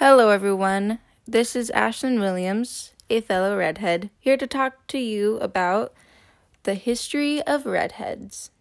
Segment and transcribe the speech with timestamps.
[0.00, 1.00] Hello, everyone.
[1.26, 5.92] This is Ashlyn Williams, a fellow redhead, here to talk to you about
[6.62, 8.52] the history of redheads.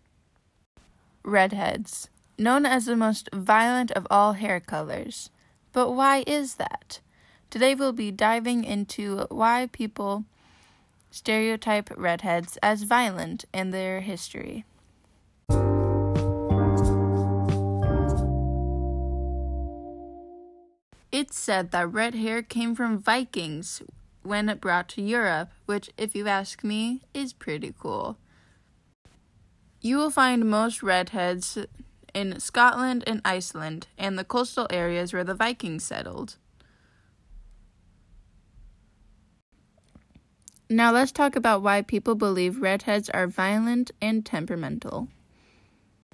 [1.23, 5.29] Redheads, known as the most violent of all hair colors.
[5.73, 7.02] But why is that?
[7.52, 10.26] Today we'll be diving into why people
[11.12, 14.66] stereotype redheads as violent in their history.
[21.20, 23.81] It's said that red hair came from Vikings
[24.21, 28.20] when it brought to Europe, which, if you ask me, is pretty cool.
[29.81, 31.58] You will find most redheads
[32.13, 36.35] in Scotland and Iceland and the coastal areas where the Vikings settled.
[40.70, 45.08] Now let's talk about why people believe redheads are violent and temperamental.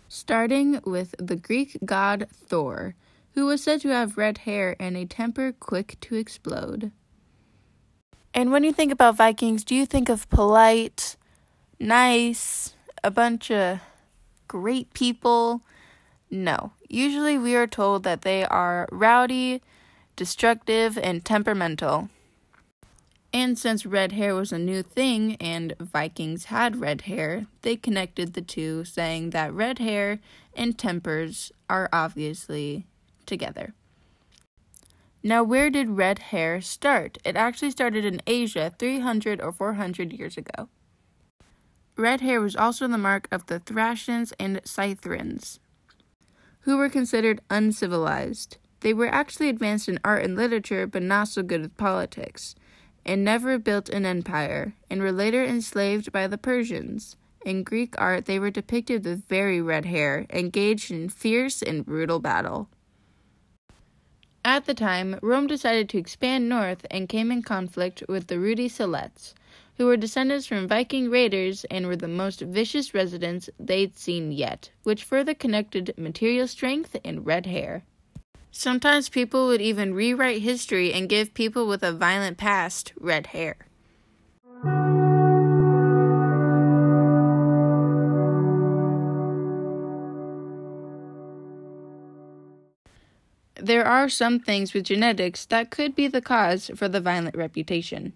[0.07, 2.95] Starting with the Greek god Thor
[3.33, 6.91] who was said to have red hair and a temper quick to explode.
[8.33, 11.17] And when you think about Vikings, do you think of polite,
[11.79, 13.79] nice, a bunch of
[14.47, 15.61] great people?
[16.31, 16.73] No.
[16.89, 19.61] Usually we are told that they are rowdy,
[20.15, 22.09] destructive, and temperamental.
[23.31, 28.33] And since red hair was a new thing and Vikings had red hair, they connected
[28.33, 30.19] the two, saying that red hair
[30.55, 32.85] and tempers are obviously
[33.25, 33.73] together.
[35.25, 37.17] Now, where did red hair start?
[37.23, 40.67] It actually started in Asia 300 or 400 years ago.
[41.95, 45.59] Red hair was also the mark of the Thracians and Scythians,
[46.61, 48.57] who were considered uncivilized.
[48.81, 52.55] They were actually advanced in art and literature, but not so good with politics,
[53.05, 57.15] and never built an empire, and were later enslaved by the Persians.
[57.45, 62.19] In Greek art, they were depicted with very red hair, engaged in fierce and brutal
[62.19, 62.69] battle.
[64.45, 68.67] At the time, Rome decided to expand north and came in conflict with the Rudi
[68.67, 69.33] Siletes,
[69.77, 74.69] who were descendants from Viking raiders and were the most vicious residents they'd seen yet,
[74.83, 77.83] which further connected material strength and red hair.
[78.51, 83.55] Sometimes people would even rewrite history and give people with a violent past red hair.
[93.83, 98.13] There are some things with genetics that could be the cause for the violent reputation.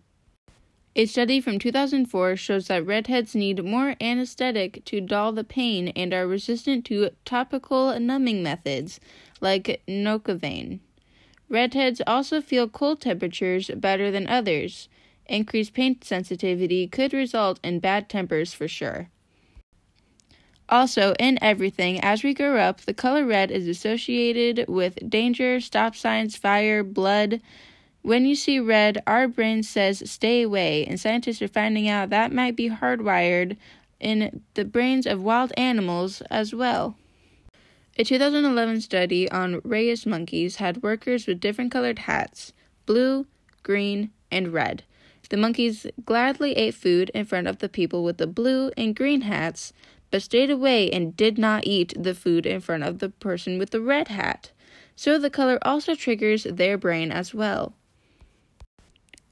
[0.96, 6.14] A study from 2004 shows that redheads need more anesthetic to dull the pain and
[6.14, 9.02] are resistant to topical numbing methods
[9.42, 10.80] like Novocaine.
[11.50, 14.88] Redheads also feel cold temperatures better than others.
[15.26, 19.10] Increased pain sensitivity could result in bad tempers for sure.
[20.70, 25.96] Also, in everything, as we grow up, the color red is associated with danger, stop
[25.96, 27.40] signs, fire, blood.
[28.02, 32.34] When you see red, our brain says stay away, and scientists are finding out that
[32.34, 33.56] might be hardwired
[34.00, 36.98] in the brains of wild animals as well.
[37.98, 42.54] A 2011 study on rhesus monkeys had workers with different colored hats
[42.86, 43.26] blue,
[43.64, 44.84] green, and red.
[45.30, 49.22] The monkeys gladly ate food in front of the people with the blue and green
[49.22, 49.74] hats,
[50.12, 53.72] but stayed away and did not eat the food in front of the person with
[53.72, 54.52] the red hat.
[54.96, 57.74] So the color also triggers their brain as well.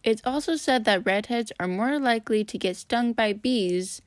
[0.03, 4.01] It's also said that redheads are more likely to get stung by bees,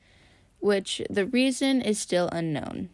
[0.59, 2.89] which the reason is still unknown.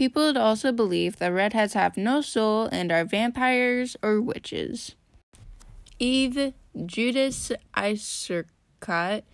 [0.00, 4.94] People would also believe that redheads have no soul and are vampires or witches.
[5.98, 6.54] Eve,
[6.86, 9.24] Judas Iscariot,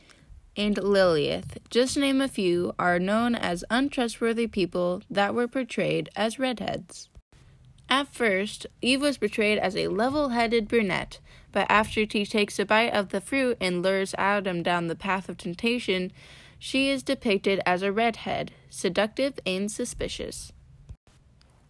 [0.56, 6.40] and Lilith, just name a few, are known as untrustworthy people that were portrayed as
[6.40, 7.10] redheads.
[7.88, 11.20] At first, Eve was portrayed as a level headed brunette,
[11.52, 15.28] but after she takes a bite of the fruit and lures Adam down the path
[15.28, 16.10] of temptation,
[16.58, 20.52] she is depicted as a redhead, seductive and suspicious.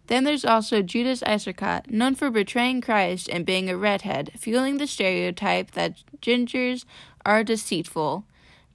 [0.07, 4.87] Then there's also Judas Iscariot, known for betraying Christ and being a redhead, fueling the
[4.87, 6.85] stereotype that gingers
[7.25, 8.25] are deceitful.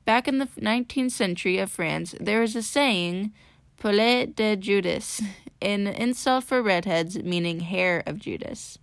[0.04, 3.32] Back in the 19th century of France, there was a saying,
[3.78, 5.22] Poulet de Judas,
[5.62, 8.78] an insult for redheads, meaning hair of Judas.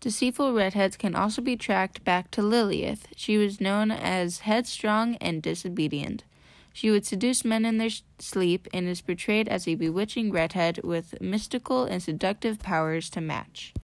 [0.00, 3.06] Deceitful redheads can also be tracked back to Lilith.
[3.16, 6.24] She was known as headstrong and disobedient.
[6.72, 11.20] She would seduce men in their sleep and is portrayed as a bewitching redhead with
[11.20, 13.74] mystical and seductive powers to match.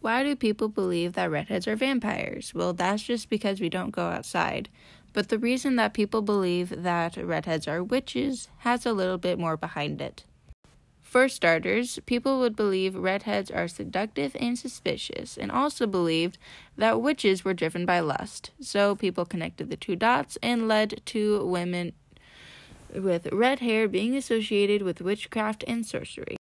[0.00, 2.52] Why do people believe that redheads are vampires?
[2.54, 4.68] Well, that's just because we don't go outside.
[5.12, 9.56] but the reason that people believe that redheads are witches has a little bit more
[9.56, 10.24] behind it.
[11.02, 16.38] For starters, people would believe redheads are seductive and suspicious, and also believed
[16.78, 18.50] that witches were driven by lust.
[18.60, 21.92] So people connected the two dots and led to women
[22.94, 26.36] with red hair being associated with witchcraft and sorcery.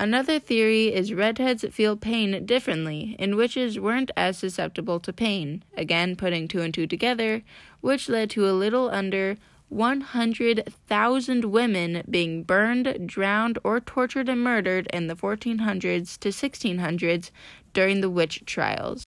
[0.00, 6.14] Another theory is redheads feel pain differently, and witches weren't as susceptible to pain, again
[6.14, 7.42] putting two and two together,
[7.80, 9.36] which led to a little under
[9.70, 17.30] 100,000 women being burned, drowned, or tortured and murdered in the 1400s to 1600s
[17.74, 19.04] during the witch trials.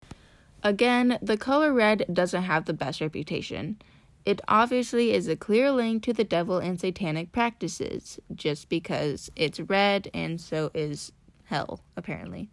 [0.64, 3.82] Again, the color red doesn't have the best reputation.
[4.26, 9.60] It obviously is a clear link to the devil and satanic practices, just because it's
[9.60, 11.12] red and so is
[11.46, 12.50] hell, apparently.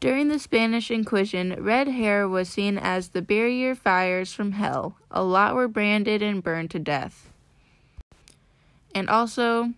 [0.00, 4.96] During the Spanish Inquisition, red hair was seen as the barrier fires from hell.
[5.10, 7.30] A lot were branded and burned to death.
[8.94, 9.74] And also,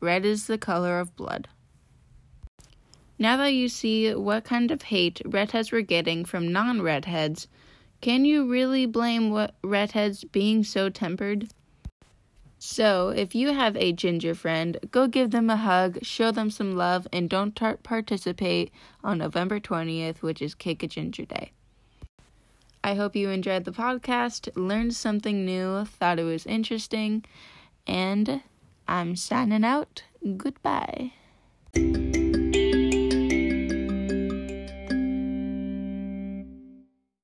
[0.00, 1.46] red is the color of blood.
[3.20, 7.46] Now that you see what kind of hate redheads were getting from non redheads,
[8.02, 11.48] can you really blame what redheads being so tempered?
[12.58, 16.76] So, if you have a ginger friend, go give them a hug, show them some
[16.76, 18.72] love, and don't tar- participate
[19.02, 21.52] on November 20th, which is Cake a Ginger Day.
[22.84, 27.24] I hope you enjoyed the podcast, learned something new, thought it was interesting,
[27.86, 28.42] and
[28.88, 30.02] I'm signing out.
[30.36, 31.12] Goodbye.